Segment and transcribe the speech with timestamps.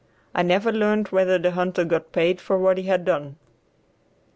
[0.33, 3.35] I never learned whether the hunter got paid for what he had done.